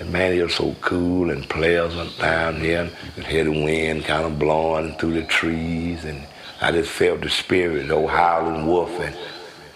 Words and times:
And 0.00 0.12
man, 0.12 0.32
it 0.32 0.42
was 0.42 0.54
so 0.54 0.76
cool 0.80 1.30
and 1.30 1.48
pleasant 1.48 2.16
down 2.18 2.60
there. 2.60 2.88
And 3.16 3.24
hear 3.24 3.44
the 3.44 3.50
wind 3.50 4.04
kind 4.04 4.24
of 4.24 4.38
blowing 4.38 4.94
through 4.94 5.14
the 5.14 5.24
trees. 5.24 6.04
And 6.04 6.24
I 6.60 6.70
just 6.70 6.90
felt 6.90 7.20
the 7.20 7.30
spirit, 7.30 7.90
old 7.90 8.10
Howlin' 8.10 8.66
Wolf 8.66 8.90
and 9.00 9.16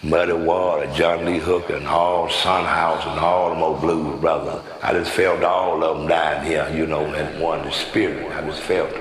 Muddy 0.01 0.33
Water, 0.33 0.91
John 0.93 1.25
Lee 1.25 1.39
Hooker, 1.39 1.75
and 1.75 1.87
all 1.87 2.29
Son 2.29 2.65
House 2.65 3.05
and 3.05 3.19
all 3.19 3.49
them 3.49 3.63
old 3.63 3.81
blues 3.81 4.19
brothers. 4.19 4.61
I 4.81 4.93
just 4.93 5.11
felt 5.11 5.43
all 5.43 5.83
of 5.83 5.97
them 5.97 6.07
down 6.07 6.45
here, 6.45 6.69
you 6.73 6.87
know, 6.87 7.05
and 7.05 7.41
one, 7.41 7.63
the 7.63 7.71
spirit. 7.71 8.31
I 8.31 8.41
just 8.45 8.61
felt. 8.63 8.93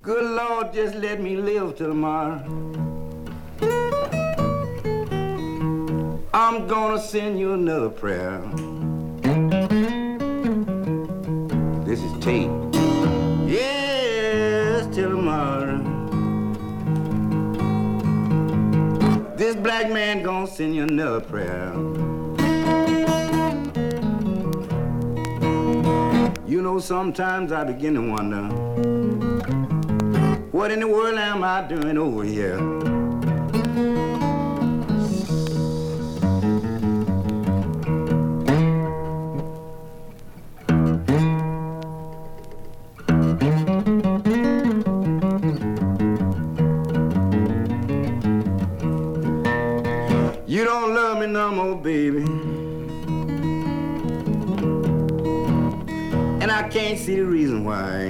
Good 0.00 0.24
Lord, 0.24 0.72
just 0.72 0.94
let 0.94 1.20
me 1.20 1.36
live 1.36 1.76
till 1.76 1.88
tomorrow. 1.88 2.97
I'm 6.40 6.68
gonna 6.68 7.00
send 7.00 7.40
you 7.40 7.54
another 7.54 7.88
prayer. 7.88 8.40
This 11.84 12.00
is 12.00 12.12
Tate. 12.24 12.48
Yes, 13.44 14.86
till 14.94 15.10
tomorrow. 15.10 15.78
This 19.34 19.56
black 19.56 19.90
man 19.90 20.22
gonna 20.22 20.46
send 20.46 20.76
you 20.76 20.84
another 20.84 21.20
prayer. 21.20 21.72
You 26.46 26.62
know, 26.62 26.78
sometimes 26.78 27.50
I 27.50 27.64
begin 27.64 27.94
to 27.94 28.12
wonder, 28.12 28.44
what 30.52 30.70
in 30.70 30.78
the 30.78 30.86
world 30.86 31.18
am 31.18 31.42
I 31.42 31.66
doing 31.66 31.98
over 31.98 32.22
here? 32.22 32.60
Love 51.18 51.26
me 51.26 51.32
no 51.32 51.50
more, 51.50 51.74
baby. 51.74 52.22
And 56.40 56.50
I 56.50 56.68
can't 56.68 56.98
see 56.98 57.16
the 57.16 57.24
reason 57.24 57.64
why. 57.64 58.04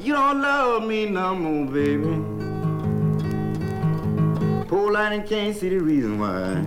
You 0.00 0.12
don't 0.12 0.42
love 0.42 0.82
me 0.84 1.06
no 1.06 1.34
more, 1.36 1.66
baby. 1.66 2.16
Poor 4.66 4.92
Lightning 4.92 5.22
can't 5.28 5.56
see 5.56 5.68
the 5.68 5.78
reason 5.78 6.18
why. 6.18 6.64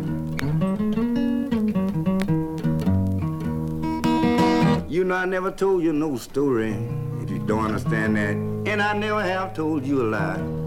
You 4.88 5.04
know 5.04 5.16
I 5.16 5.26
never 5.26 5.52
told 5.52 5.84
you 5.84 5.92
no 5.92 6.16
story 6.18 6.74
if 7.22 7.30
you 7.30 7.40
don't 7.40 7.66
understand 7.66 8.16
that. 8.16 8.53
And 8.66 8.82
I 8.82 8.94
never 8.94 9.22
have 9.22 9.54
told 9.54 9.86
you 9.86 10.04
a 10.04 10.08
lie. 10.08 10.63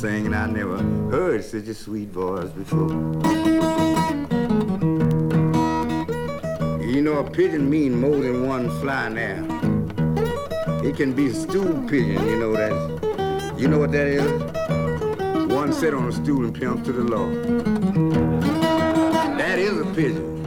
To 0.00 0.06
singing, 0.06 0.34
I 0.34 0.46
never 0.46 0.78
heard 1.10 1.44
such 1.44 1.68
a 1.68 1.74
sweet 1.74 2.08
voice 2.08 2.48
before. 2.50 2.88
You 6.82 7.02
know, 7.02 7.18
a 7.18 7.30
pigeon 7.30 7.68
mean 7.68 8.00
more 8.00 8.16
than 8.16 8.46
one 8.46 8.70
fly 8.80 9.08
now. 9.08 9.44
It 10.82 10.96
can 10.96 11.12
be 11.12 11.28
a 11.28 11.34
stool 11.34 11.86
pigeon, 11.88 12.26
you 12.26 12.38
know 12.38 12.52
that. 12.52 13.58
You 13.58 13.68
know 13.68 13.78
what 13.78 13.92
that 13.92 14.06
is? 14.06 15.52
One 15.52 15.72
sit 15.72 15.92
on 15.92 16.08
a 16.08 16.12
stool 16.12 16.44
and 16.44 16.54
pimp 16.54 16.84
to 16.84 16.92
the 16.92 17.04
law. 17.04 17.28
That 19.36 19.58
is 19.58 19.78
a 19.80 19.84
pigeon. 19.94 20.40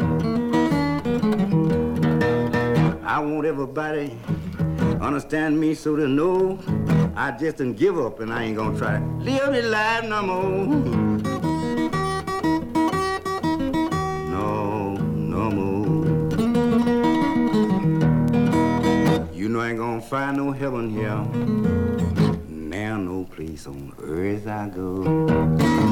I 3.06 3.20
want 3.20 3.46
everybody 3.46 4.18
understand 5.00 5.60
me 5.60 5.76
so 5.76 5.96
they 5.96 6.08
know 6.08 6.58
I 7.16 7.32
just 7.32 7.58
done 7.58 7.74
give 7.74 8.00
up 8.00 8.20
and 8.22 8.34
I 8.34 8.44
ain't 8.44 8.58
gonna 8.58 8.78
try 8.78 8.98
to 8.98 9.06
live 9.20 9.54
this 9.54 9.66
life 9.66 10.04
no 10.06 10.24
more. 10.24 10.66
No, 14.30 14.96
no 14.96 15.52
more. 15.52 16.06
You 19.32 19.48
know 19.50 19.60
I 19.60 19.70
ain't 19.70 19.78
gonna 19.78 20.02
find 20.02 20.38
no 20.38 20.52
heaven 20.52 20.90
here. 20.90 21.24
Now 22.50 22.98
no 22.98 23.26
place 23.26 23.68
on 23.68 23.94
earth 24.02 24.48
I 24.48 24.70
go. 24.70 25.83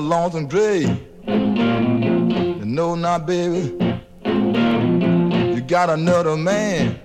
My 0.00 0.16
lonesome 0.16 0.46
grave 0.46 0.86
than 1.26 2.74
know 2.74 2.94
now, 2.94 3.18
baby, 3.18 3.76
you 4.24 5.60
got 5.62 5.90
another 5.90 6.36
man. 6.36 7.00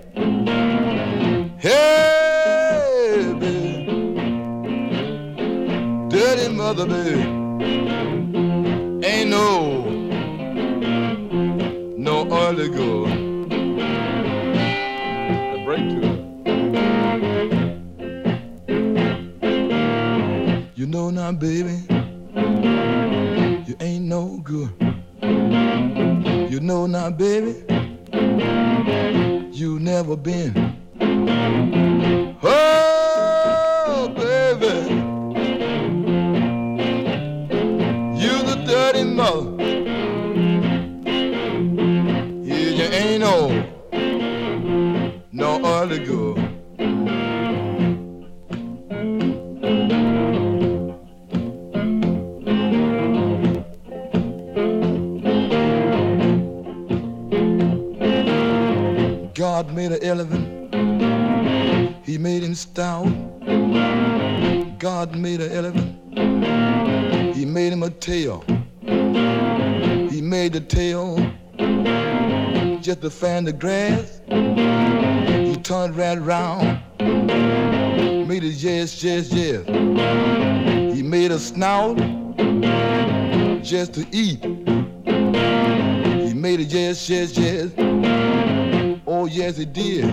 Hey, 1.58 3.34
baby, 3.40 3.86
dirty 6.10 6.54
mother, 6.54 6.86
baby, 6.86 7.22
ain't 9.08 9.30
no, 9.32 9.86
no 11.98 12.28
early 12.32 12.70
girl. 12.70 13.06
Break 15.66 15.90
to. 15.90 16.14
You 20.76 20.86
know 20.86 21.10
now, 21.10 21.32
baby, 21.32 21.72
you 21.90 21.93
good. 24.54 26.52
You 26.52 26.60
know 26.60 26.86
now, 26.86 27.10
baby, 27.10 27.56
you 29.52 29.80
never 29.80 30.16
been. 30.16 31.93
Tail. 68.14 68.44
He 70.12 70.22
made 70.22 70.54
the 70.54 70.60
tail 70.60 71.18
just 72.80 73.02
to 73.02 73.10
fan 73.10 73.44
the 73.44 73.54
grass. 73.54 74.22
He 74.28 75.56
turned 75.64 75.96
right 75.96 76.22
round. 76.22 76.80
Made 78.28 78.44
it 78.44 78.54
yes, 78.68 79.04
yes, 79.04 79.34
yes. 79.34 79.66
He 80.96 81.02
made 81.02 81.32
a 81.32 81.40
snout 81.40 81.98
just 83.64 83.96
to 83.96 84.06
eat. 84.12 84.44
He 86.28 86.34
made 86.36 86.60
it 86.60 86.72
yes, 86.72 87.10
yes, 87.10 87.36
yes. 87.36 87.72
Oh, 89.08 89.26
yes, 89.26 89.58
it 89.58 89.74
did. 89.74 90.04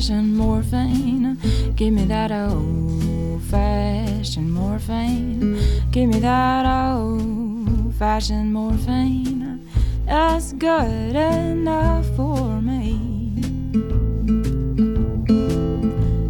Fashioned 0.00 0.34
morphine. 0.34 1.36
Give 1.76 1.92
me 1.92 2.06
that 2.06 2.32
old 2.32 3.42
fashioned 3.50 4.50
morphine. 4.50 5.60
Give 5.90 6.08
me 6.08 6.20
that 6.20 6.64
old 6.64 7.94
fashioned 7.96 8.50
morphine. 8.50 9.68
That's 10.06 10.54
good 10.54 11.14
enough 11.14 12.06
for 12.16 12.62
me. 12.62 12.98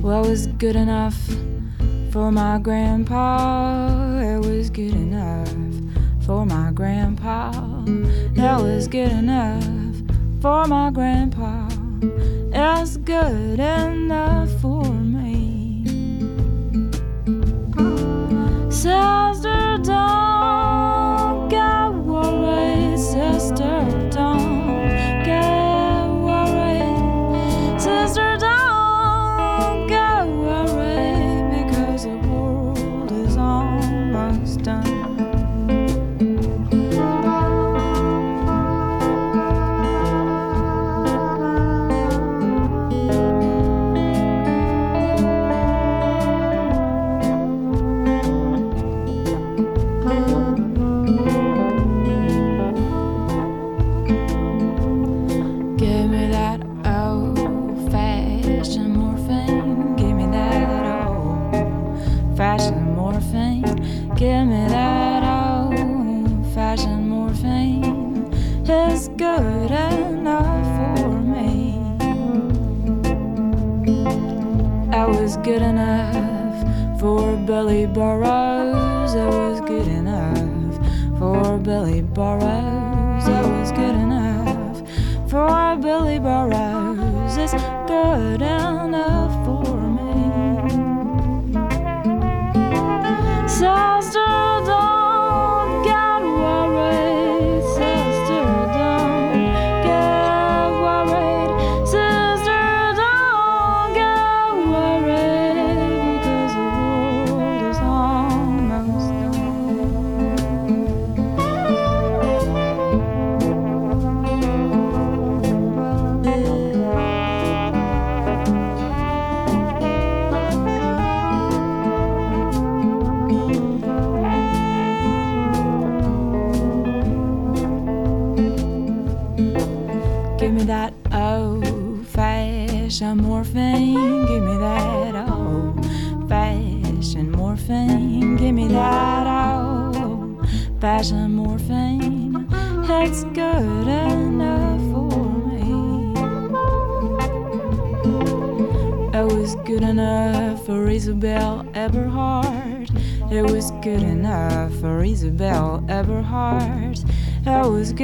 Well, 0.02 0.24
it 0.24 0.30
was 0.30 0.48
good 0.48 0.74
enough 0.74 1.16
for 2.10 2.32
my 2.32 2.58
grandpa. 2.58 4.18
It 4.18 4.38
was 4.44 4.68
good 4.68 4.94
enough 4.94 5.54
for 6.26 6.44
my 6.44 6.72
grandpa. 6.72 7.52
That 8.34 8.60
was 8.60 8.88
good 8.88 9.12
enough 9.12 9.64
for 10.42 10.66
my 10.66 10.90
grandpa. 10.90 11.59
It's 12.62 12.98
good 12.98 13.58
enough 13.58 14.50
for 14.60 14.84
me. 14.84 15.82
Sister, 18.68 19.78
don't 19.82 20.19
Billy 77.70 77.86
Burrows. 77.86 78.39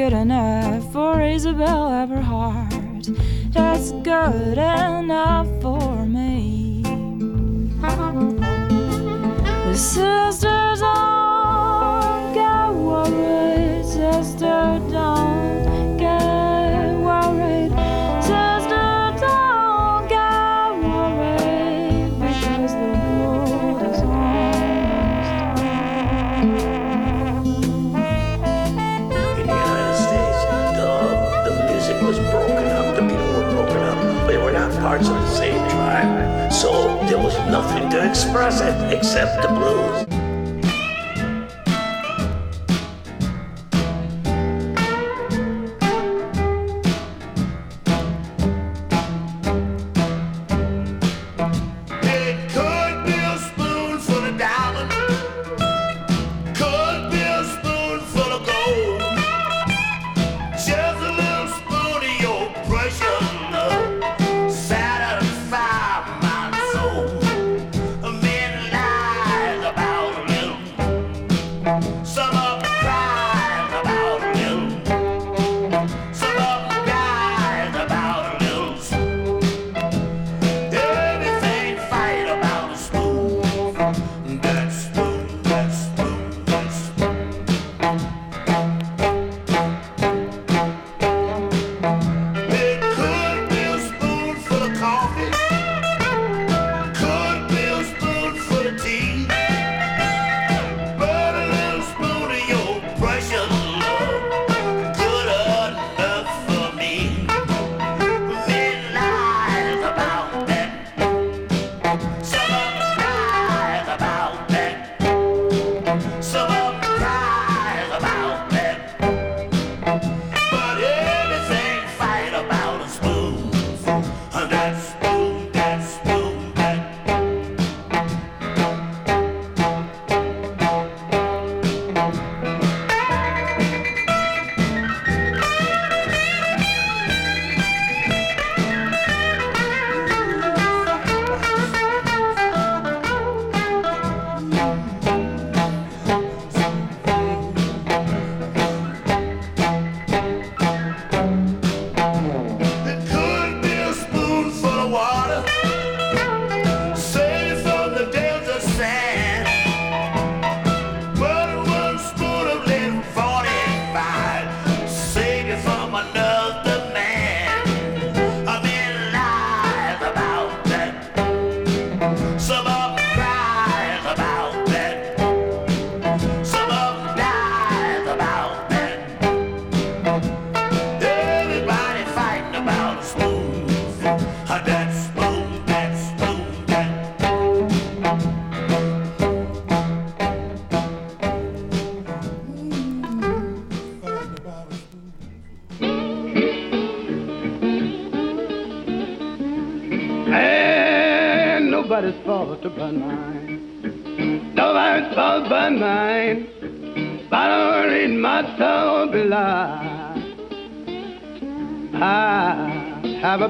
good 0.09 0.19
enough. 0.19 0.56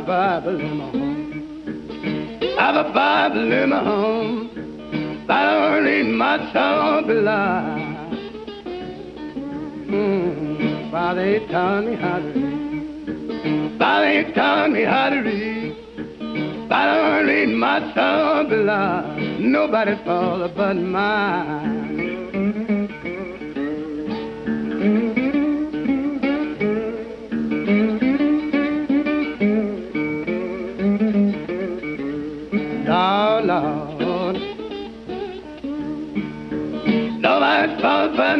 Bible 0.06 0.60
in 0.60 0.76
my 0.76 0.90
home. 0.90 2.56
I 2.56 2.72
have 2.72 2.86
a 2.86 2.92
Bible 2.92 3.52
in 3.52 3.70
my 3.70 3.82
home. 3.82 5.24
but 5.26 5.34
I 5.34 5.72
don't 5.72 5.84
lead 5.84 6.14
my 6.14 6.38
soul 6.52 7.02
below. 7.08 7.96
Mm, 9.90 10.90
Father 10.92 11.20
ain't 11.22 11.50
taught 11.50 11.84
me 11.84 11.96
how 11.96 12.18
to 12.20 12.32
read. 12.32 13.78
Father 13.78 14.06
ain't 14.06 14.34
taught 14.36 14.70
me 14.70 14.84
how 14.84 15.10
to 15.10 15.20
read. 15.22 16.68
but 16.68 16.74
I 16.76 16.86
don't 16.86 17.26
ain't 17.26 17.56
my 17.58 17.92
a 17.92 18.48
below. 18.48 19.16
Nobody's 19.40 19.98
fault 20.04 20.52
but 20.56 20.74
mine. 20.74 21.75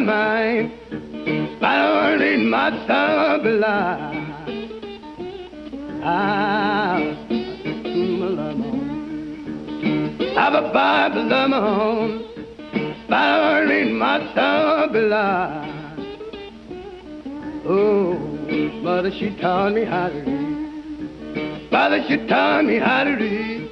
mine. 0.07 0.71
My 1.59 1.77
world 1.91 2.21
is 2.21 2.41
my 2.47 2.69
sublime. 2.87 4.23
I've 10.37 10.53
a 10.53 10.71
Bible 10.71 11.33
of 11.33 11.49
my 11.49 11.57
own. 11.57 12.09
My 13.09 13.27
world 13.41 13.91
my 13.91 14.17
sublime. 14.33 15.75
Oh, 17.69 18.13
mother, 18.81 19.11
she 19.11 19.35
taught 19.41 19.73
me 19.73 19.83
how 19.83 20.07
to 20.07 20.19
read. 20.21 21.69
Father, 21.69 22.01
she 22.07 22.15
taught 22.27 22.63
me 22.63 22.77
how 22.79 23.03
to 23.03 23.11
read. 23.11 23.71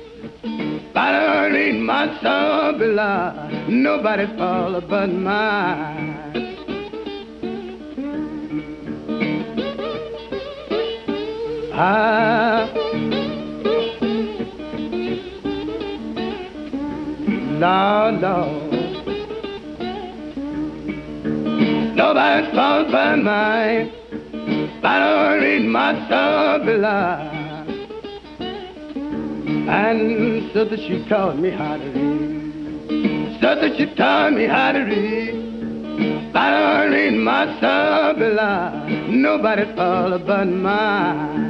Father, 0.94 1.56
it 1.56 1.75
my 1.80 2.08
soul 2.22 2.77
beloved. 2.77 3.70
Nobody's 3.70 4.38
fault 4.38 4.84
but 4.89 5.08
mine. 5.08 6.15
Ah, 11.77 12.72
Lord, 17.60 18.22
Lord. 18.22 18.72
Nobody's 21.98 22.55
fault 22.55 22.88
but 22.94 23.17
mine. 23.17 23.91
I 24.84 25.00
don't 25.00 25.41
read 25.41 25.65
my 25.65 25.91
below. 26.60 27.36
And 29.67 30.50
so 30.53 30.63
that 30.63 30.79
she 30.79 31.05
taught 31.10 31.38
me 31.38 31.50
how 31.51 31.75
to 31.75 31.84
read. 31.84 33.41
So 33.41 33.53
that 33.53 33.75
she 33.77 33.94
taught 33.96 34.32
me 34.32 34.46
how 34.46 34.72
to 34.72 34.79
read. 34.79 36.34
I 36.34 36.51
don't 36.51 36.91
read 36.94 37.17
my 37.17 38.13
below. 38.13 38.88
Nobody's 39.10 39.75
fault 39.75 40.25
but 40.25 40.46
mine. 40.46 41.45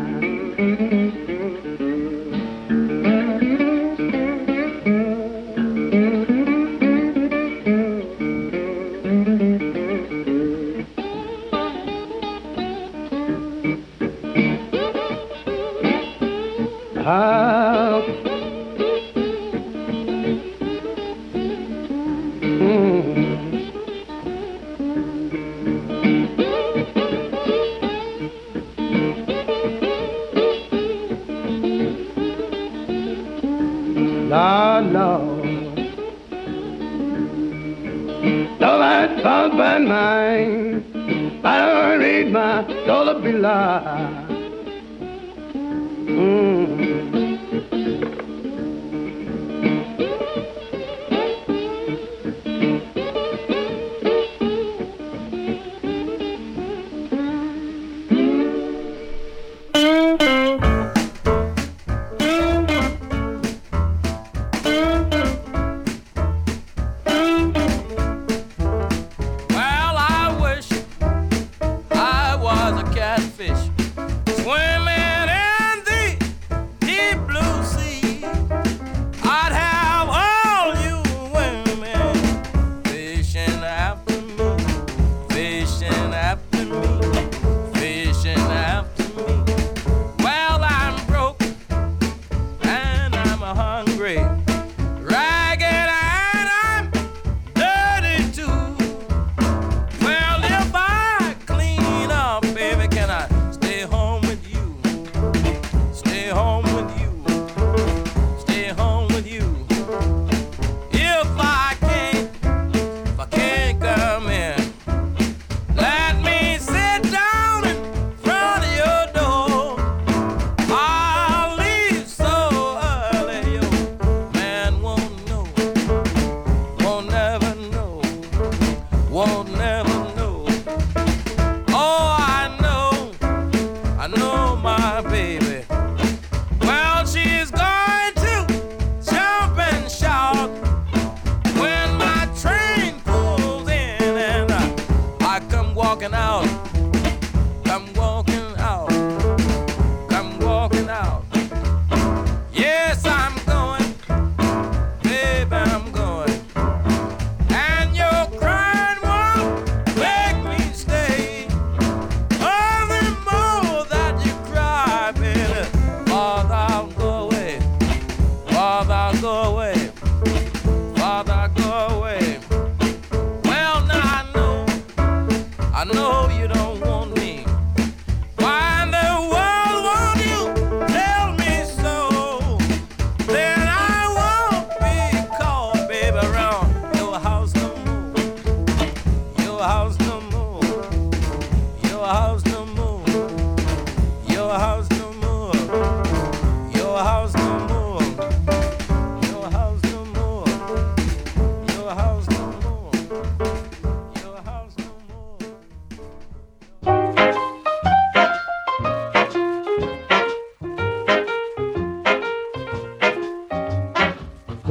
Hungry, 93.87 94.24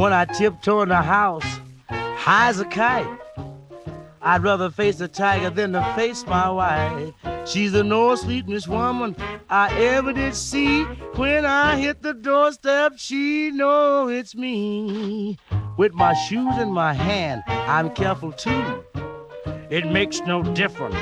When 0.05 0.13
I 0.13 0.27
tiptoe 0.27 0.83
in 0.83 0.91
the 0.91 1.01
house, 1.01 1.61
high 1.89 2.51
as 2.51 2.61
a 2.61 2.67
kite. 2.67 3.09
I'd 4.21 4.43
rather 4.43 4.69
face 4.69 5.01
a 5.01 5.09
tiger 5.09 5.49
than 5.49 5.73
to 5.73 5.83
face 5.97 6.27
my 6.27 6.51
wife. 6.51 7.15
She's 7.47 7.73
the 7.73 7.83
no 7.83 8.15
sweetest 8.15 8.69
woman 8.69 9.17
I 9.49 9.75
ever 9.81 10.13
did 10.13 10.35
see. 10.35 10.85
When 11.17 11.47
I 11.47 11.79
hit 11.79 12.03
the 12.03 12.13
doorstep, 12.13 12.99
she 12.99 13.51
know 13.51 14.09
it's 14.09 14.35
me. 14.35 15.39
With 15.79 15.95
my 15.95 16.13
shoes 16.13 16.59
in 16.59 16.71
my 16.71 16.93
hand, 16.93 17.43
I'm 17.49 17.89
careful 17.89 18.33
too. 18.33 18.85
It 19.71 19.87
makes 19.87 20.21
no 20.21 20.43
difference. 20.43 20.97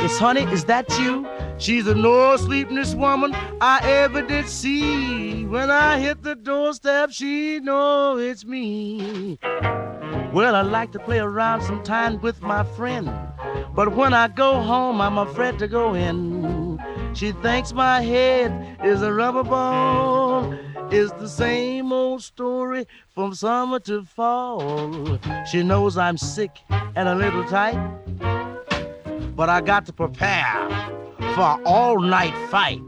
It's 0.00 0.18
honey, 0.18 0.44
is 0.44 0.64
that 0.64 0.88
you? 0.98 1.26
She's 1.58 1.86
the 1.86 1.94
no 1.94 2.36
sleepness 2.36 2.94
woman 2.94 3.34
I 3.60 3.80
ever 3.82 4.20
did 4.20 4.46
see. 4.46 5.46
When 5.46 5.70
I 5.70 5.98
hit 5.98 6.22
the 6.22 6.34
doorstep, 6.34 7.10
she 7.12 7.60
know 7.60 8.18
it's 8.18 8.44
me. 8.44 9.38
Well, 10.34 10.54
I 10.54 10.60
like 10.60 10.92
to 10.92 10.98
play 10.98 11.18
around 11.18 11.62
sometimes 11.62 12.20
with 12.20 12.42
my 12.42 12.62
friend, 12.62 13.10
but 13.74 13.96
when 13.96 14.12
I 14.12 14.28
go 14.28 14.60
home, 14.60 15.00
I'm 15.00 15.16
afraid 15.16 15.58
to 15.60 15.66
go 15.66 15.94
in. 15.94 16.78
She 17.14 17.32
thinks 17.32 17.72
my 17.72 18.02
head 18.02 18.76
is 18.84 19.00
a 19.00 19.10
rubber 19.10 19.42
ball. 19.42 20.54
It's 20.90 21.10
the 21.12 21.28
same 21.28 21.90
old 21.90 22.22
story 22.22 22.86
from 23.08 23.34
summer 23.34 23.80
to 23.80 24.04
fall. 24.04 25.18
She 25.50 25.62
knows 25.62 25.96
I'm 25.96 26.18
sick 26.18 26.58
and 26.68 27.08
a 27.08 27.14
little 27.14 27.44
tight, 27.44 27.78
but 29.34 29.48
I 29.48 29.62
got 29.62 29.86
to 29.86 29.92
prepare 29.94 30.86
for 31.18 31.60
all 31.64 32.00
night 32.00 32.34
fight. 32.50 32.80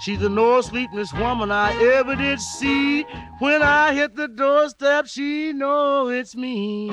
She's 0.00 0.18
the 0.18 0.28
most 0.28 0.68
sweetest 0.70 1.16
woman 1.18 1.50
I 1.50 1.72
ever 1.94 2.16
did 2.16 2.40
see. 2.40 3.04
When 3.38 3.62
I 3.62 3.94
hit 3.94 4.16
the 4.16 4.28
doorstep, 4.28 5.06
she 5.06 5.52
know 5.52 6.08
it's 6.08 6.36
me. 6.36 6.90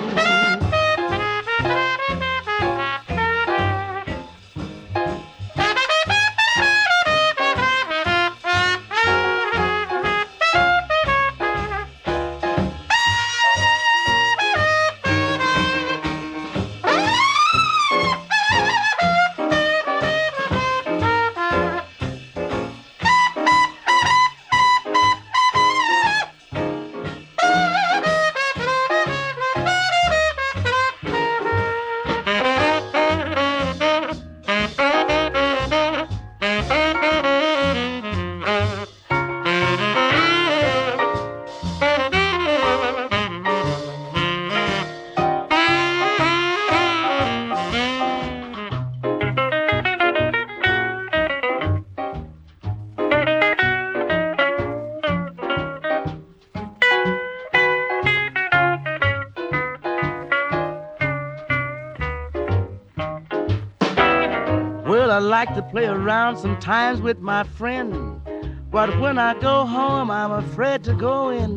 Like 65.46 65.56
to 65.56 65.64
play 65.64 65.88
around 65.88 66.38
sometimes 66.38 67.02
with 67.02 67.18
my 67.18 67.44
friend. 67.44 68.22
But 68.70 69.00
when 69.00 69.18
I 69.18 69.34
go 69.40 69.66
home, 69.66 70.12
I'm 70.12 70.32
afraid 70.32 70.84
to 70.84 70.94
go 70.94 71.30
in. 71.30 71.52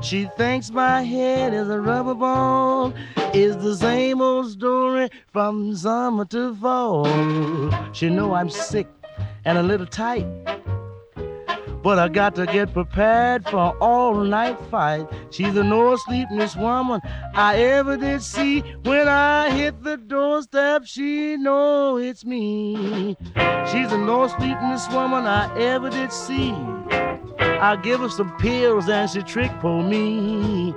She 0.00 0.30
thinks 0.36 0.70
my 0.70 1.02
head 1.02 1.52
is 1.52 1.68
a 1.68 1.80
rubber 1.80 2.14
ball. 2.14 2.94
Is 3.32 3.56
the 3.56 3.74
same 3.74 4.22
old 4.22 4.48
story 4.48 5.08
from 5.32 5.74
summer 5.74 6.24
to 6.26 6.54
fall. 6.54 7.04
She 7.92 8.08
know 8.10 8.32
I'm 8.32 8.48
sick 8.48 8.86
and 9.44 9.58
a 9.58 9.62
little 9.64 9.86
tight. 9.86 10.28
But 11.84 11.98
I 11.98 12.08
got 12.08 12.34
to 12.36 12.46
get 12.46 12.72
prepared 12.72 13.44
for 13.44 13.76
all 13.78 14.14
night 14.14 14.58
fight. 14.70 15.06
She's 15.30 15.52
the 15.52 15.62
no 15.62 15.96
sleepness 15.96 16.56
woman 16.56 17.02
I 17.34 17.56
ever 17.56 17.98
did 17.98 18.22
see. 18.22 18.60
When 18.84 19.06
I 19.06 19.50
hit 19.50 19.84
the 19.84 19.98
doorstep, 19.98 20.86
she 20.86 21.36
know 21.36 21.98
it's 21.98 22.24
me. 22.24 23.18
She's 23.70 23.90
the 23.90 23.98
no 23.98 24.28
sleepness 24.28 24.88
woman 24.88 25.26
I 25.26 25.54
ever 25.60 25.90
did 25.90 26.10
see. 26.10 26.52
I 27.38 27.78
give 27.82 28.00
her 28.00 28.08
some 28.08 28.34
pills 28.38 28.88
and 28.88 29.10
she 29.10 29.20
trick 29.22 29.52
for 29.60 29.82
me. 29.82 30.72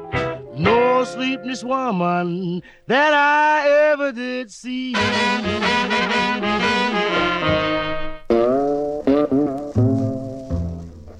No 0.57 1.05
sleepless 1.05 1.63
woman 1.63 2.61
that 2.87 3.13
I 3.13 3.91
ever 3.93 4.11
did 4.11 4.51
see. 4.51 4.93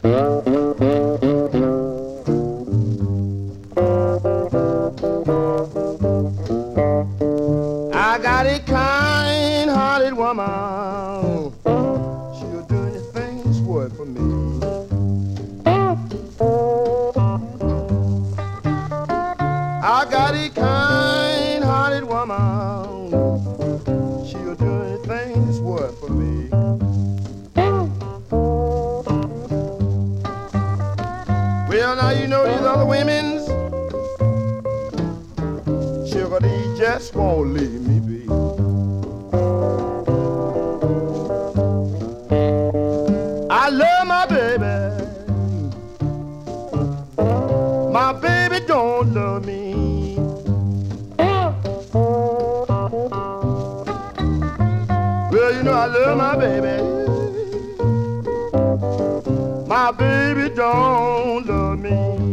I 0.07 0.09
got 8.21 8.45
a 8.45 8.59
kind-hearted 8.65 10.13
woman. 10.13 10.66
Baby. 56.47 56.81
My 59.67 59.91
baby 59.91 60.49
don't 60.55 61.45
love 61.45 61.79
me. 61.79 62.26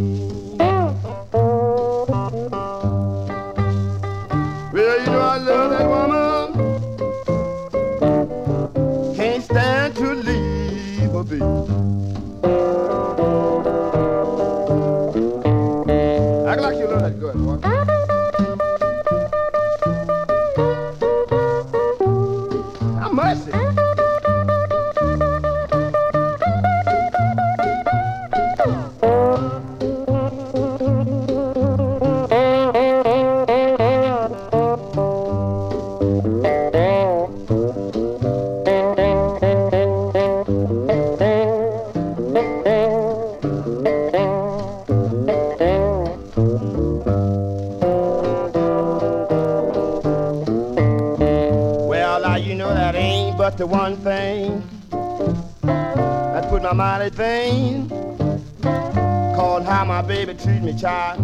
Child. 60.77 61.24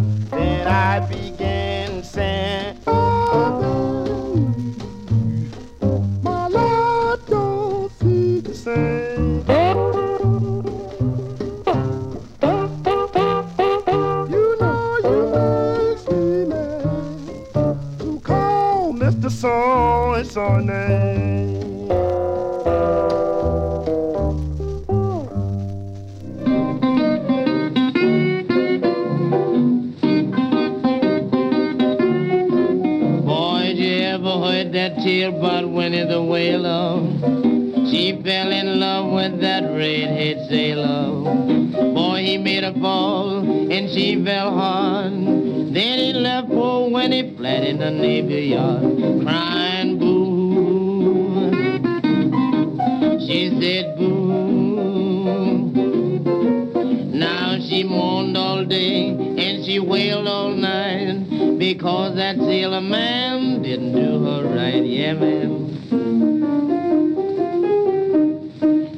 She 59.81 59.87
wailed 59.87 60.27
all 60.27 60.51
night, 60.51 61.59
because 61.59 62.15
that 62.17 62.37
sailor 62.37 62.81
man 62.83 63.63
didn't 63.63 63.93
do 63.93 64.25
her 64.25 64.45
right, 64.55 64.85
yeah, 64.85 65.15
man. 65.15 65.69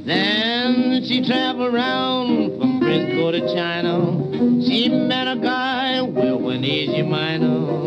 Then 0.04 1.04
she 1.04 1.24
traveled 1.24 1.72
around 1.72 2.58
from 2.58 2.80
Frisco 2.80 3.30
to 3.30 3.54
China. 3.54 4.62
She 4.66 4.88
met 4.88 5.28
a 5.28 5.36
guy 5.36 6.02
with 6.02 6.56
an 6.56 6.64
Asia 6.64 7.04
Minor. 7.04 7.86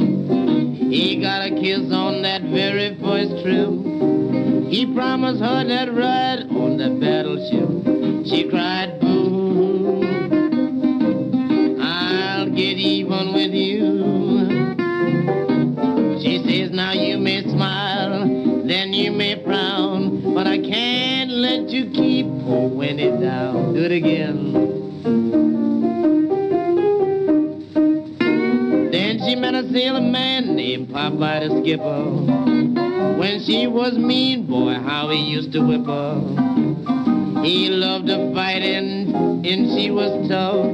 He 0.90 1.20
got 1.22 1.46
a 1.46 1.50
kiss 1.50 1.92
on 1.92 2.22
that 2.22 2.44
very 2.44 2.96
first 3.02 3.44
trip. 3.44 4.72
He 4.72 4.86
promised 4.94 5.42
her 5.42 5.66
that 5.66 5.94
ride 5.94 6.50
on 6.50 6.78
the 6.78 6.90
battleship. 7.02 8.26
She 8.26 8.48
cried, 8.50 8.75
you 21.76 21.92
keep 21.92 22.26
poor 22.46 22.72
it 22.84 23.20
down. 23.20 23.74
Do 23.74 23.84
it 23.84 23.92
again. 23.92 24.54
Then 28.92 29.20
she 29.20 29.36
met 29.36 29.56
a 29.56 29.70
sailor 29.74 30.00
man 30.00 30.56
named 30.56 30.88
Popeye 30.88 31.50
the 31.50 31.62
skipper. 31.62 33.18
When 33.20 33.44
she 33.44 33.68
was 33.68 33.98
mean, 33.98 34.48
boy, 34.48 34.76
how 34.76 35.10
he 35.10 35.18
used 35.18 35.52
to 35.52 35.60
whip 35.68 35.86
her. 35.86 37.44
He 37.44 37.68
loved 37.68 38.08
to 38.08 38.34
fight 38.34 38.62
and, 38.64 39.46
and 39.46 39.78
she 39.78 39.92
was 39.92 40.30
tough. 40.30 40.74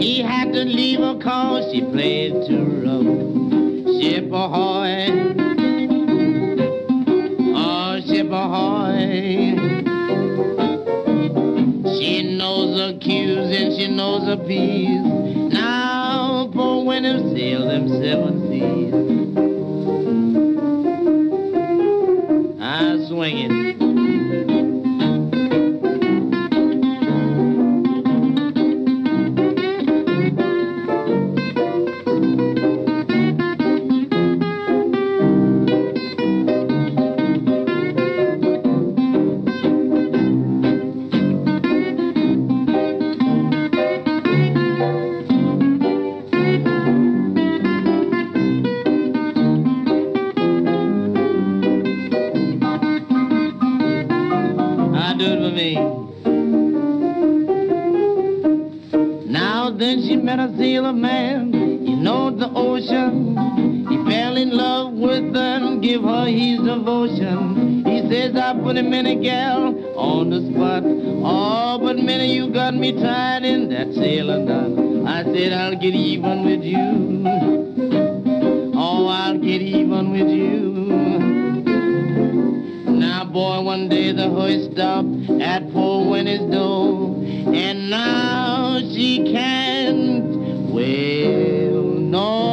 He 0.00 0.22
had 0.22 0.54
to 0.54 0.64
leave 0.64 1.00
her 1.00 1.18
cause 1.22 1.70
she 1.70 1.82
played 1.82 2.32
too 2.48 2.64
rough. 2.82 4.00
Ship 4.00 4.32
ahoy, 4.32 5.39
knows 14.00 14.26
P's. 14.48 15.52
Now 15.52 16.48
for 16.54 16.86
when 16.86 17.02
them 17.02 17.36
sail 17.36 17.68
them 17.68 17.86
seven 17.86 18.48
seas. 18.48 18.94
I 22.62 23.06
swing 23.08 23.38
it. 23.38 23.59
Do 55.20 55.26
it 55.26 55.40
for 55.44 55.52
me. 55.54 55.74
Now 59.30 59.70
then 59.70 60.00
she 60.02 60.16
met 60.16 60.38
a 60.38 60.54
sailor 60.56 60.92
man. 60.94 61.52
He 61.52 61.94
knows 61.94 62.38
the 62.38 62.50
ocean. 62.54 63.36
He 63.88 63.96
fell 64.10 64.36
in 64.36 64.56
love 64.56 64.94
with 64.94 65.34
her 65.34 65.56
and 65.60 65.82
give 65.82 66.02
her 66.02 66.26
his 66.26 66.60
devotion. 66.60 67.84
He 67.84 68.00
says 68.08 68.34
I 68.36 68.54
put 68.62 68.76
him 68.76 68.92
in 68.94 69.06
a 69.06 69.16
gal 69.16 69.74
on 69.98 70.30
the 70.30 70.40
spot. 70.50 70.84
Oh, 70.86 71.78
but 71.82 71.96
Minnie, 71.96 72.34
you 72.34 72.50
got 72.52 72.74
me 72.74 72.92
tied 72.92 73.44
in 73.44 73.68
that 73.70 73.92
sailor 73.94 74.38
knot. 74.38 75.06
I 75.06 75.24
said 75.24 75.52
I'll 75.52 75.76
get 75.76 75.94
even 75.94 76.44
with 76.46 76.62
you. 76.62 77.24
Oh, 78.74 79.06
I'll 79.08 79.38
get 79.38 79.60
even 79.60 80.12
with 80.12 80.28
you. 80.28 80.69
Boy, 83.32 83.60
one 83.60 83.88
day 83.88 84.10
the 84.10 84.28
hoist 84.28 84.72
stopped 84.72 85.30
at 85.40 85.70
poor 85.72 86.10
Winnie's 86.10 86.50
door, 86.50 87.14
and 87.54 87.88
now 87.88 88.80
she 88.92 89.30
can't 89.32 90.72
wail 90.72 91.80
no 91.80 92.49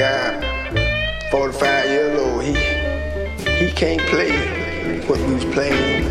guy, 0.00 1.28
45 1.30 1.90
years 1.90 2.18
old, 2.18 2.42
he 2.42 2.54
he 3.60 3.70
can't 3.70 4.00
play 4.08 4.32
what 5.00 5.20
we 5.20 5.34
was 5.34 5.44
playing 5.44 6.04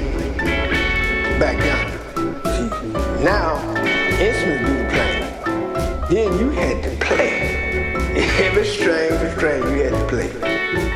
back 1.40 1.58
then. 1.58 1.88
See, 2.46 3.24
now 3.24 3.58
instruments 4.22 4.70
do 4.70 4.78
the 4.78 4.90
playing. 4.94 5.26
Then 6.12 6.38
you 6.38 6.52
had 6.52 6.84
to 6.84 6.92
play. 7.04 7.34
Every 8.46 8.66
string, 8.66 9.12
every 9.12 9.32
string 9.32 9.64
you 9.64 9.84
had 9.86 9.94
to 9.94 10.08
play. 10.08 10.89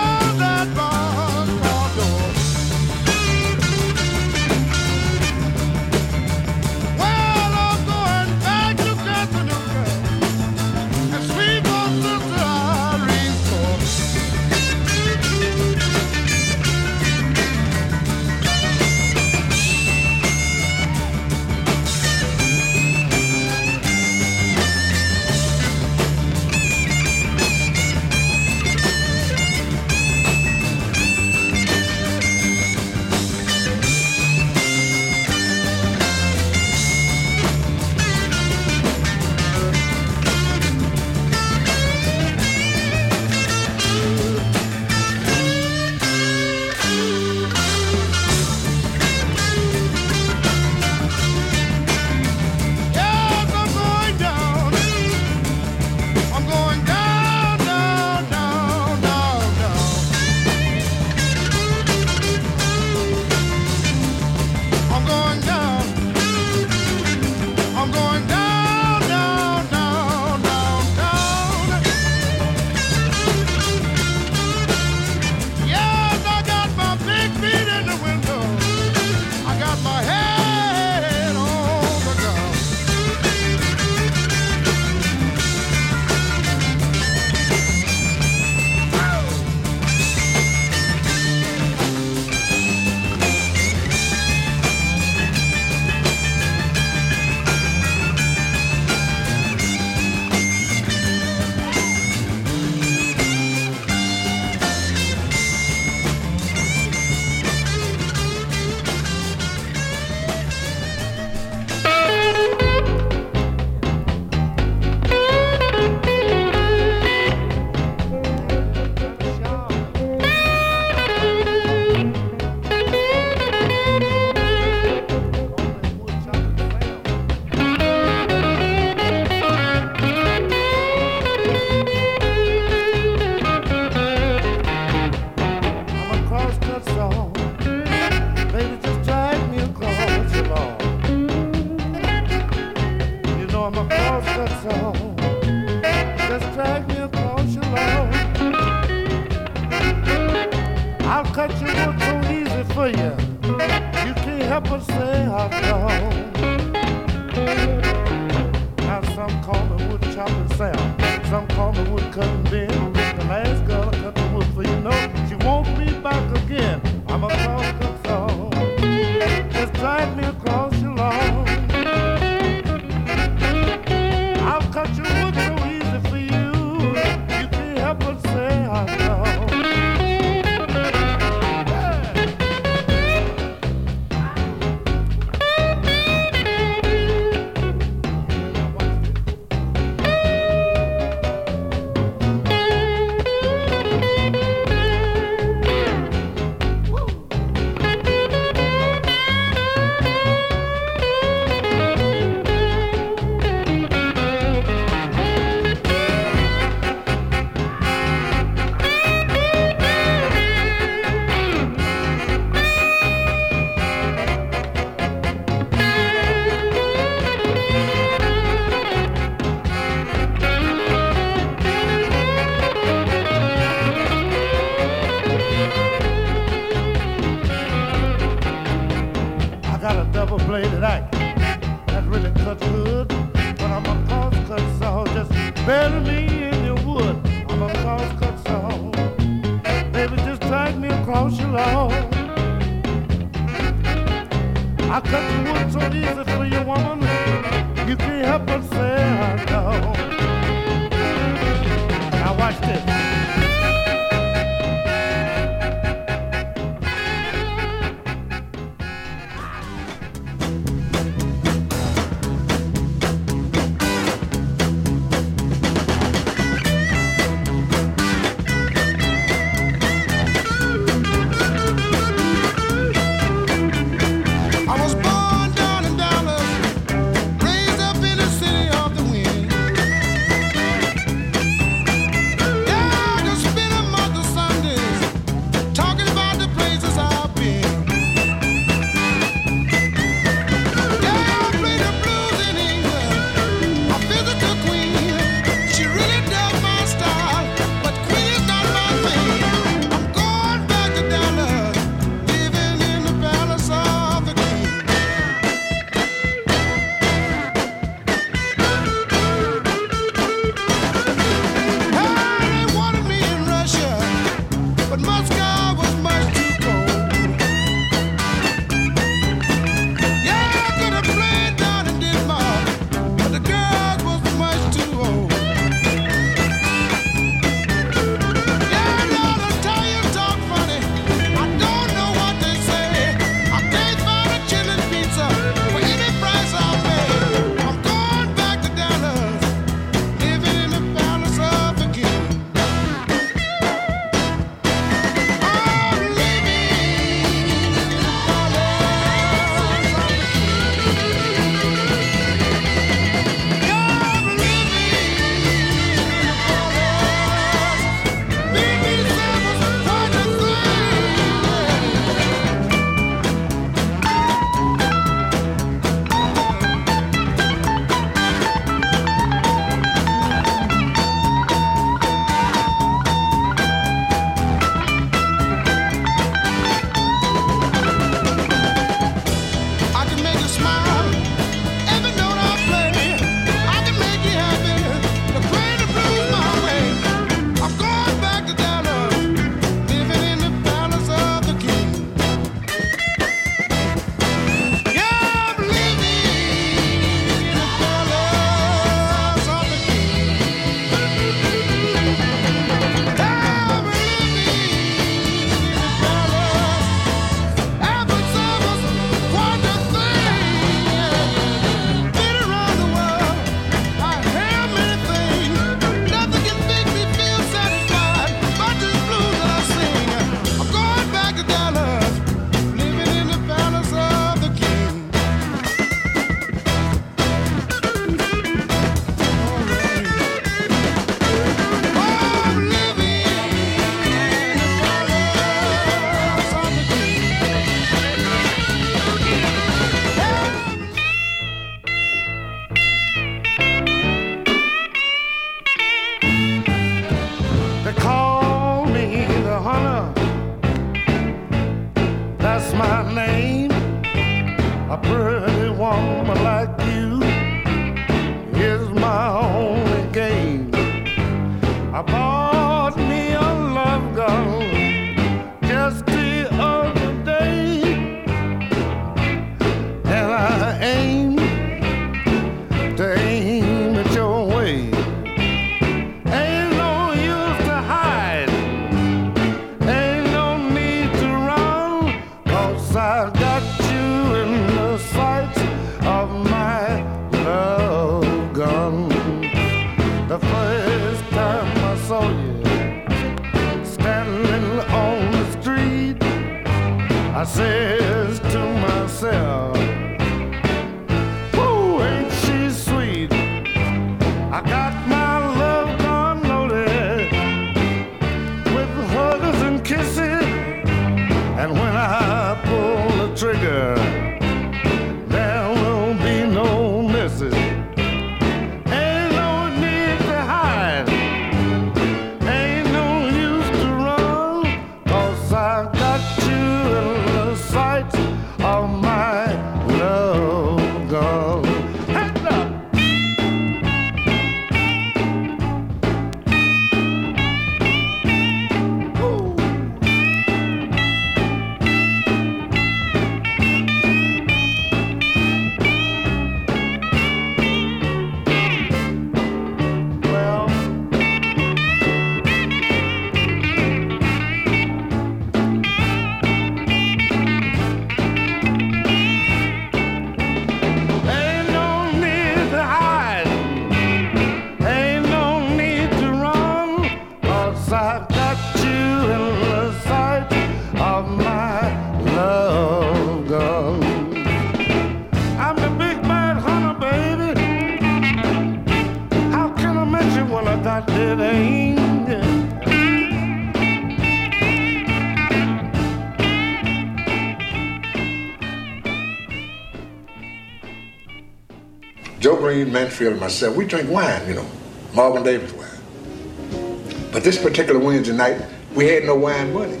Mansfield, 593.14 593.32
and 593.32 593.40
myself, 593.40 593.76
we 593.76 593.86
drink 593.86 594.10
wine, 594.10 594.48
you 594.48 594.54
know, 594.54 594.66
Mogen 595.12 595.44
David 595.44 595.70
wine. 595.78 597.30
But 597.30 597.44
this 597.44 597.62
particular 597.62 598.00
Wednesday 598.00 598.34
night, 598.34 598.60
we 598.92 599.06
had 599.06 599.24
no 599.24 599.36
wine 599.36 599.72
money. 599.72 600.00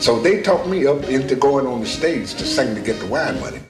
So 0.00 0.20
they 0.20 0.42
talked 0.42 0.66
me 0.66 0.86
up 0.86 1.04
into 1.04 1.36
going 1.36 1.68
on 1.68 1.80
the 1.80 1.86
stage 1.86 2.34
to 2.34 2.44
sing 2.44 2.74
to 2.74 2.80
get 2.80 2.98
the 2.98 3.06
wine 3.06 3.40
money. 3.40 3.60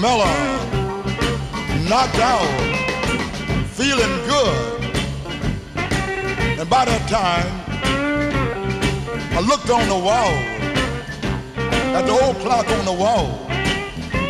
Mellow, 0.00 0.30
knocked 1.88 2.20
out, 2.20 2.46
feeling 3.74 4.14
good. 4.28 4.84
And 6.60 6.70
by 6.70 6.84
that 6.84 7.08
time, 7.08 7.50
I 9.36 9.40
looked 9.40 9.70
on 9.70 9.88
the 9.88 9.98
wall 9.98 10.32
at 11.96 12.06
the 12.06 12.12
old 12.12 12.36
clock 12.38 12.68
on 12.68 12.84
the 12.84 12.92
wall. 12.92 13.46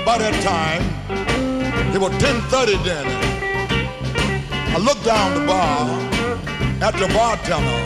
By 0.06 0.16
that 0.18 0.42
time, 0.42 0.82
it 1.94 2.00
was 2.00 2.12
10:30 2.22 2.76
then. 2.82 3.06
I 4.74 4.78
looked 4.78 5.04
down 5.04 5.34
the 5.34 5.44
bar 5.46 5.88
at 6.80 6.94
the 6.96 7.08
bartender. 7.12 7.80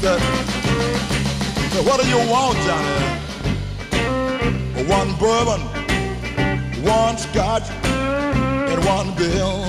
Said, 0.00 0.20
said, 1.72 1.84
"What 1.84 2.00
do 2.00 2.06
you 2.08 2.20
want, 2.30 2.58
Johnny?" 2.66 2.96
One 4.86 5.10
bourbon, 5.18 5.62
one 6.86 7.18
scotch, 7.18 7.68
and 7.84 8.84
one 8.84 9.14
bill. 9.16 9.60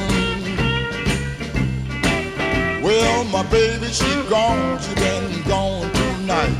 Well, 2.83 3.23
my 3.25 3.43
baby, 3.51 3.87
she 3.87 4.05
gone. 4.29 4.79
She 4.79 4.93
been 4.95 5.43
gone 5.43 5.91
tonight. 5.91 6.55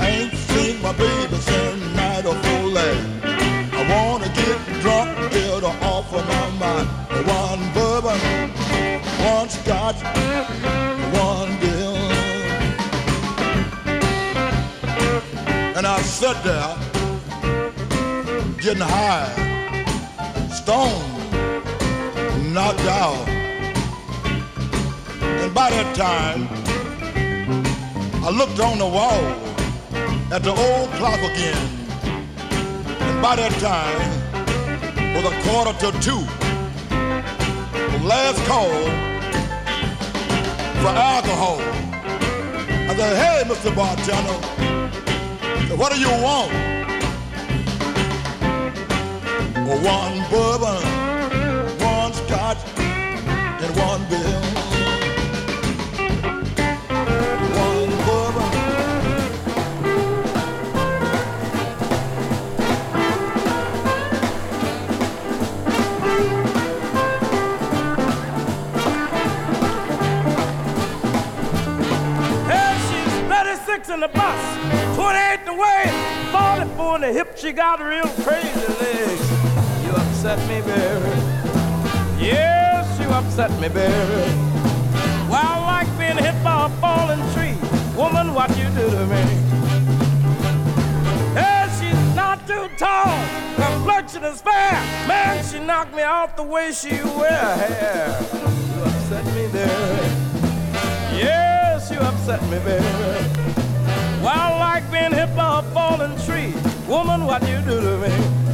I 0.00 0.08
ain't 0.08 0.34
seen 0.34 0.82
my 0.82 0.92
baby 0.92 1.36
since 1.36 1.94
night 1.94 2.24
of 2.26 2.36
full 2.44 2.70
life. 2.70 3.06
I 3.78 3.82
wanna 3.92 4.28
get 4.40 4.58
drunk, 4.80 5.08
get 5.30 5.62
her 5.62 5.76
off 5.86 6.12
of 6.12 6.26
my 6.26 6.48
mind. 6.58 6.88
One 7.28 7.62
bourbon, 7.74 8.18
one 9.24 9.48
scotch, 9.48 10.00
one 11.12 11.50
bill. 11.60 11.96
And 15.76 15.86
I 15.86 16.00
sat 16.00 16.42
there, 16.42 16.74
getting 18.58 18.82
high, 18.82 19.55
stoned, 20.66 21.32
knocked 22.52 22.80
out. 22.86 23.28
And 25.22 25.54
by 25.54 25.70
that 25.70 25.94
time, 25.94 26.48
I 28.24 28.30
looked 28.30 28.58
on 28.58 28.78
the 28.78 28.88
wall 28.98 29.22
at 30.32 30.42
the 30.42 30.50
old 30.50 30.90
clock 30.98 31.20
again. 31.20 31.62
And 32.98 33.22
by 33.22 33.36
that 33.36 33.52
time, 33.60 34.00
was 35.14 35.24
a 35.32 35.34
quarter 35.46 35.72
to 35.82 35.92
two. 36.00 36.24
The 37.92 38.02
last 38.04 38.44
call 38.50 38.74
for 40.82 40.92
alcohol. 41.14 41.60
I 42.90 42.96
said, 42.96 43.14
hey, 43.22 43.44
Mr. 43.46 43.70
Bartender, 43.72 44.38
what 45.76 45.92
do 45.92 46.00
you 46.00 46.10
want? 46.24 46.75
One 49.66 50.22
bourbon, 50.30 50.80
one 51.80 52.12
scotch, 52.12 52.58
and 52.78 53.76
one 53.76 54.08
bill. 54.08 54.40
One 57.50 57.90
bourbon. 58.06 58.50
Hey, 72.46 72.78
she's 72.86 73.14
36 73.28 73.88
in 73.88 73.98
the 74.00 74.08
bus, 74.08 74.40
28 74.94 75.40
in 75.40 75.44
the 75.44 75.54
waist, 75.54 75.94
44 76.30 76.94
in 76.94 77.00
the 77.00 77.12
hip. 77.12 77.36
She 77.36 77.50
got 77.52 77.80
real 77.80 78.06
crazy 78.22 78.66
legs. 78.80 79.35
Upset 80.26 80.48
me, 80.48 80.60
baby. 80.60 81.10
Yes, 82.18 82.98
you 82.98 83.06
upset 83.10 83.48
me, 83.60 83.68
baby. 83.68 84.34
Well, 85.30 85.60
like 85.62 85.86
being 85.96 86.16
hit 86.16 86.34
by 86.42 86.66
a 86.66 86.68
falling 86.80 87.22
tree. 87.32 87.54
Woman, 87.96 88.34
what 88.34 88.50
you 88.58 88.64
do 88.70 88.90
to 88.90 89.06
me? 89.06 89.22
Hey, 91.38 91.68
she's 91.78 92.16
not 92.16 92.44
too 92.44 92.68
tall, 92.76 93.16
complexion 93.54 94.24
is 94.24 94.40
fair. 94.42 94.72
Man, 95.06 95.44
she 95.44 95.60
knocked 95.60 95.94
me 95.94 96.02
off 96.02 96.34
the 96.34 96.42
way 96.42 96.72
she 96.72 97.00
wear 97.04 97.56
hair. 97.58 98.18
You 98.32 98.82
upset 98.82 99.24
me, 99.26 99.46
baby. 99.52 100.08
Yes, 101.22 101.88
you 101.88 101.98
upset 101.98 102.42
me, 102.50 102.58
baby. 102.64 102.84
Well, 104.24 104.58
like 104.58 104.90
being 104.90 105.12
hit 105.12 105.36
by 105.36 105.60
a 105.60 105.62
falling 105.70 106.18
tree. 106.26 106.52
Woman, 106.88 107.26
what 107.26 107.42
you 107.42 107.60
do 107.60 107.80
to 107.80 107.98
me? 107.98 108.45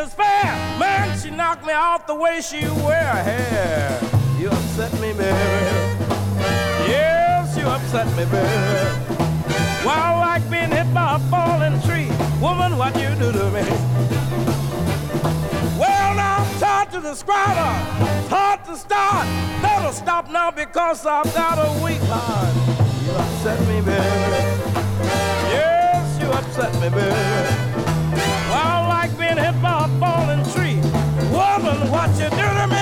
Man, 0.00 1.18
she 1.18 1.28
knocked 1.28 1.66
me 1.66 1.74
off 1.74 2.06
the 2.06 2.14
way 2.14 2.40
she 2.40 2.60
wear 2.86 3.04
her 3.04 3.22
hair. 3.22 4.00
You 4.38 4.48
upset 4.48 4.90
me, 4.94 5.12
baby. 5.12 5.34
Yes, 6.88 7.54
you 7.54 7.66
upset 7.66 8.06
me, 8.16 8.24
baby. 8.24 9.14
Well, 9.84 9.90
I 9.90 10.18
like 10.18 10.50
being 10.50 10.70
hit 10.70 10.92
by 10.94 11.16
a 11.16 11.18
falling 11.28 11.78
tree. 11.82 12.08
Woman, 12.40 12.78
what 12.78 12.96
you 12.96 13.10
do 13.16 13.30
to 13.30 13.50
me? 13.50 13.60
Well, 15.78 16.14
now 16.14 16.38
I'm 16.38 16.58
taught 16.58 16.88
to 16.92 17.00
describe 17.02 17.58
her. 17.58 18.20
It's 18.20 18.28
hard 18.30 18.64
to 18.64 18.76
start. 18.78 19.26
Never 19.60 19.92
stop 19.92 20.30
now 20.30 20.50
because 20.50 21.04
I've 21.04 21.30
got 21.34 21.58
a 21.58 21.84
weak 21.84 22.00
heart. 22.04 22.54
You 23.04 23.12
upset 23.12 23.60
me, 23.68 23.82
baby. 23.82 24.40
Yes, 25.52 26.22
you 26.22 26.30
upset 26.30 26.72
me, 26.80 26.88
baby 26.88 27.69
like 29.00 29.18
being 29.18 29.38
hit 29.38 29.62
by 29.62 29.86
a 29.86 29.88
falling 29.98 30.44
tree. 30.52 30.76
Woman, 31.32 31.90
what 31.90 32.10
you 32.20 32.28
do 32.28 32.46
to 32.58 32.66
me? 32.68 32.79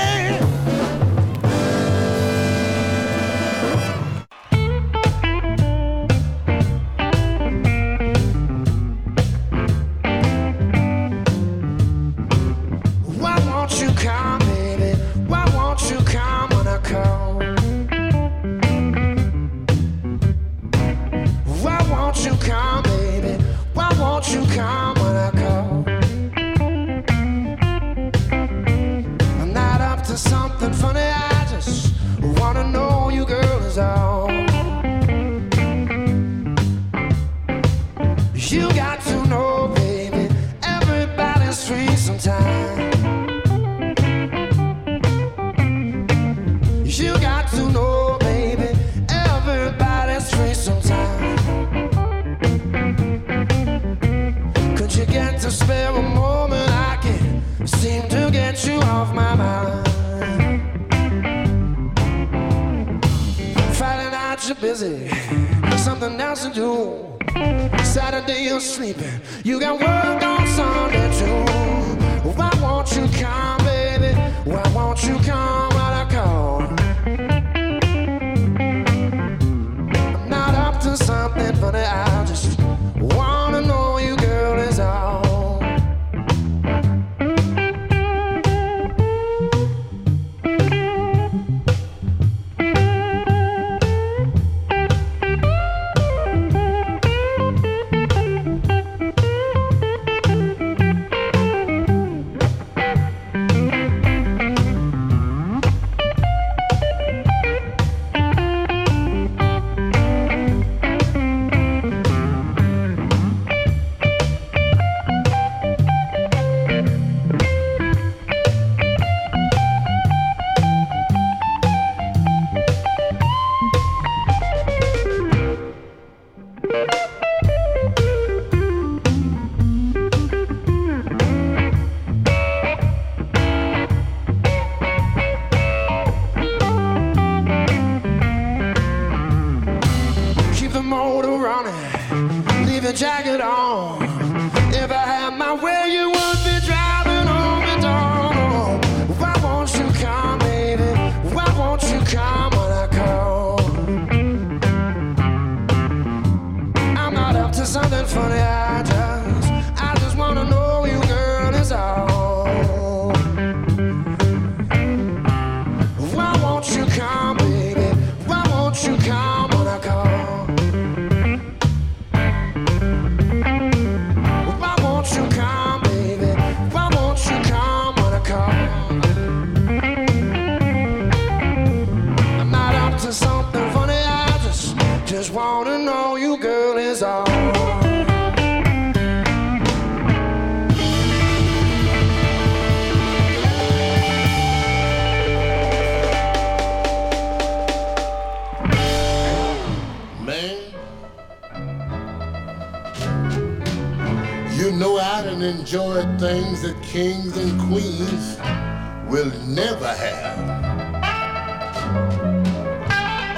have. 209.99 210.39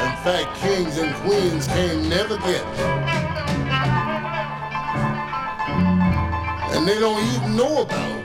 In 0.07 0.15
fact, 0.25 0.57
kings 0.61 0.99
and 0.99 1.15
queens 1.17 1.67
can 1.67 2.09
never 2.09 2.37
get. 2.39 2.65
And 6.75 6.87
they 6.87 6.99
don't 7.01 7.23
even 7.35 7.57
know 7.57 7.83
about 7.83 8.11
it. 8.11 8.20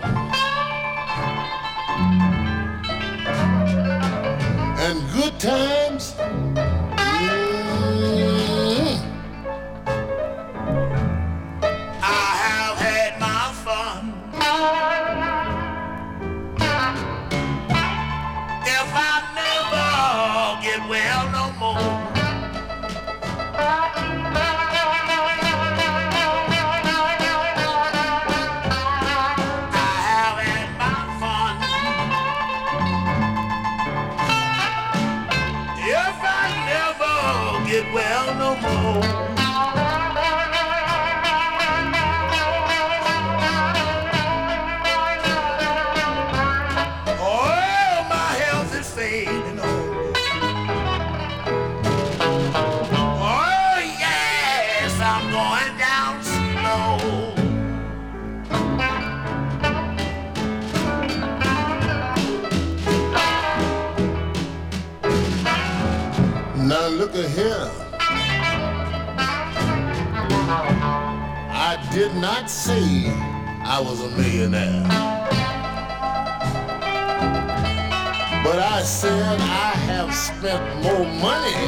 to 67.15 67.29
hear. 67.29 67.71
I 71.69 71.79
did 71.93 72.13
not 72.15 72.49
say 72.49 73.05
I 73.63 73.79
was 73.79 74.01
a 74.01 74.09
millionaire. 74.17 74.83
But 78.43 78.59
I 78.59 78.81
said 78.83 79.39
I 79.39 79.71
have 79.87 80.13
spent 80.13 80.61
more 80.83 81.05
money 81.23 81.61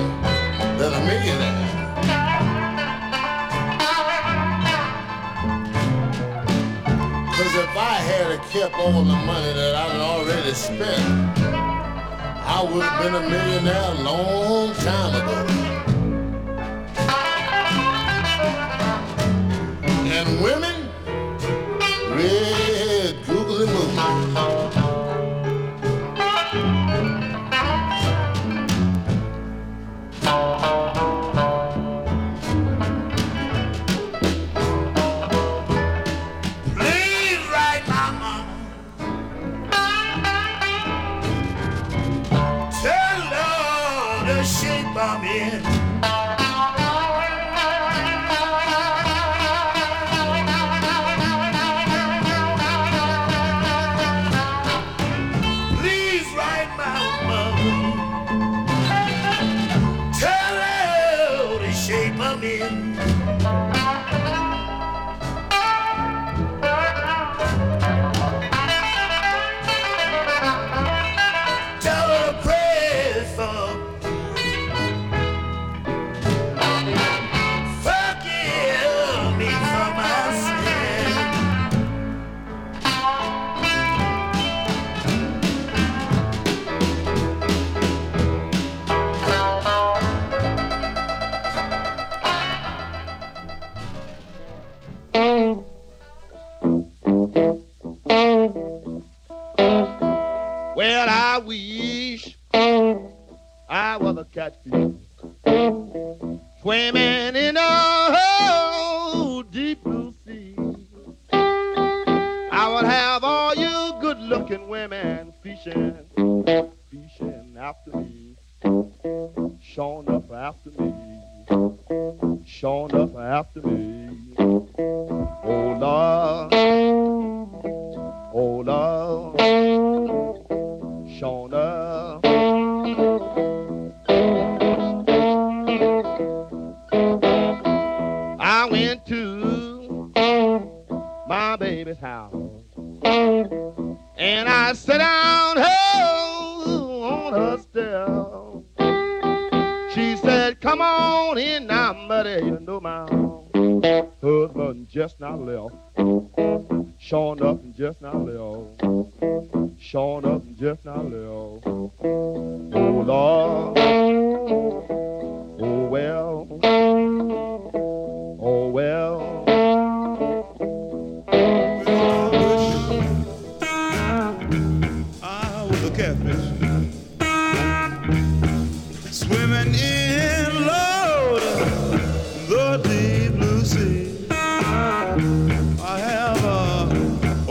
than 0.79 0.91
a 0.91 1.01
millionaire. 1.07 1.67
Cause 7.37 7.55
if 7.55 7.77
I 7.77 7.95
had 8.11 8.41
kept 8.49 8.75
all 8.75 9.01
the 9.01 9.15
money 9.15 9.53
that 9.53 9.75
I'd 9.75 10.01
already 10.01 10.53
spent, 10.53 11.36
I 12.57 12.63
would 12.63 12.81
have 12.81 13.03
been 13.03 13.13
a 13.13 13.29
millionaire 13.29 13.91
a 13.91 14.01
long 14.01 14.73
time 14.73 15.13
ago. 15.13 15.45
And 20.09 20.41
women 20.41 20.76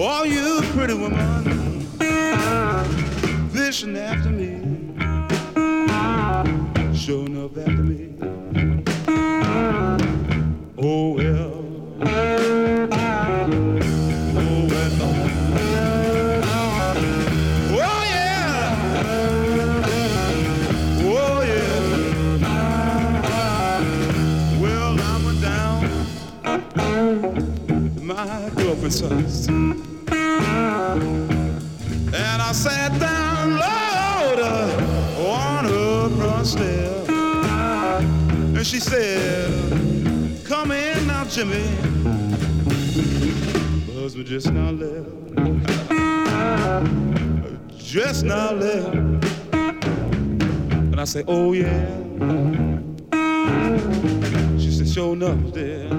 all 0.07 0.25
you 0.25 0.63
pretty 0.67 0.95
women 0.95 1.81
fishing 3.51 3.97
after 3.97 4.31
me, 4.31 4.61
showing 6.97 7.37
up 7.45 7.59
after 7.59 7.83
me. 7.83 8.15
Oh 10.79 11.15
well. 11.15 11.65
Oh 14.39 14.67
well. 14.71 14.95
Oh 17.73 18.03
yeah. 18.15 18.77
Oh 21.03 21.43
yeah. 21.43 21.83
Well, 24.61 24.95
I'm 25.01 25.25
down. 25.41 25.81
My 28.07 28.51
girlfriend's. 28.55 29.26
she 38.67 38.81
said, 38.81 40.45
Come 40.45 40.73
in 40.73 41.07
now, 41.07 41.25
Jimmy. 41.27 41.63
Buzz 43.87 44.17
we 44.17 44.25
just 44.25 44.51
now 44.51 44.71
left. 44.73 45.09
Just 47.79 48.25
now 48.25 48.53
left. 48.55 48.95
And 49.53 51.01
I 51.01 51.05
say, 51.05 51.23
Oh 51.29 51.53
yeah. 51.53 51.87
She 54.59 54.73
said, 54.73 54.89
Sure 54.89 55.13
enough, 55.13 55.53
there." 55.53 55.96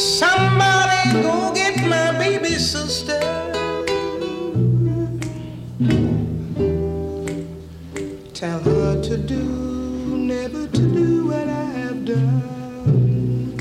Somebody 0.00 1.12
go 1.20 1.52
get 1.52 1.76
my 1.86 2.16
baby 2.18 2.54
sister. 2.54 3.20
Tell 8.32 8.60
her 8.60 9.02
to 9.02 9.16
do, 9.18 9.44
never 10.16 10.66
to 10.68 10.94
do 10.94 11.26
what 11.26 11.46
I 11.46 11.64
have 11.80 12.06
done. 12.06 13.52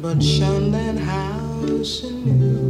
But 0.00 0.22
shun 0.22 0.70
that 0.70 0.96
house 0.96 2.04
and 2.04 2.26
you. 2.26 2.63